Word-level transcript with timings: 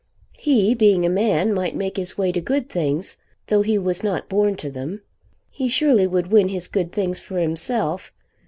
He 0.39 0.73
being 0.73 1.05
a 1.05 1.09
man 1.09 1.53
might 1.53 1.75
make 1.75 1.95
his 1.95 2.17
way 2.17 2.31
to 2.31 2.41
good 2.41 2.67
things 2.69 3.17
though 3.49 3.61
he 3.61 3.77
was 3.77 4.01
not 4.03 4.27
born 4.29 4.55
to 4.55 4.71
them. 4.71 5.01
He 5.51 5.67
surely 5.67 6.07
would 6.07 6.31
win 6.31 6.47
his 6.49 6.67
good 6.67 6.91
things 6.91 7.19
for 7.19 7.37
himself. 7.37 8.11